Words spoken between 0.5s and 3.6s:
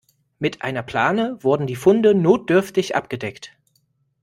einer Plane wurden die Funde notdürftig abgedeckt.